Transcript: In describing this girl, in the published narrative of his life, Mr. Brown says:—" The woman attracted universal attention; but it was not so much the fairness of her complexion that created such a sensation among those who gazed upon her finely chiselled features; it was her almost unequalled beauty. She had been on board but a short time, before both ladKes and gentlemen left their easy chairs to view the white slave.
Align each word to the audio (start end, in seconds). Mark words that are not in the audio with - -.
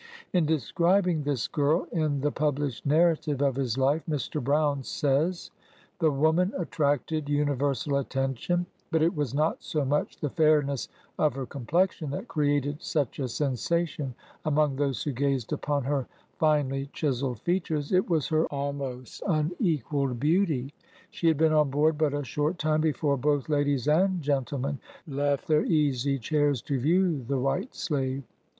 In 0.33 0.47
describing 0.47 1.21
this 1.21 1.47
girl, 1.47 1.85
in 1.91 2.21
the 2.21 2.31
published 2.31 2.87
narrative 2.87 3.39
of 3.39 3.53
his 3.55 3.77
life, 3.77 4.01
Mr. 4.09 4.43
Brown 4.43 4.81
says:—" 4.81 5.51
The 5.99 6.09
woman 6.09 6.53
attracted 6.57 7.29
universal 7.29 7.97
attention; 7.97 8.65
but 8.91 9.03
it 9.03 9.15
was 9.15 9.35
not 9.35 9.61
so 9.61 9.85
much 9.85 10.17
the 10.19 10.31
fairness 10.31 10.89
of 11.19 11.35
her 11.35 11.45
complexion 11.45 12.09
that 12.09 12.27
created 12.27 12.81
such 12.81 13.19
a 13.19 13.27
sensation 13.27 14.15
among 14.43 14.75
those 14.77 15.03
who 15.03 15.11
gazed 15.11 15.53
upon 15.53 15.83
her 15.83 16.07
finely 16.39 16.87
chiselled 16.93 17.41
features; 17.41 17.91
it 17.93 18.09
was 18.09 18.29
her 18.29 18.47
almost 18.47 19.21
unequalled 19.27 20.19
beauty. 20.19 20.73
She 21.11 21.27
had 21.27 21.37
been 21.37 21.53
on 21.53 21.69
board 21.69 21.99
but 21.99 22.15
a 22.15 22.23
short 22.23 22.57
time, 22.57 22.81
before 22.81 23.17
both 23.17 23.49
ladKes 23.49 23.85
and 23.87 24.19
gentlemen 24.19 24.79
left 25.07 25.47
their 25.47 25.63
easy 25.63 26.17
chairs 26.17 26.59
to 26.63 26.79
view 26.79 27.21
the 27.21 27.37
white 27.37 27.75
slave. 27.75 28.23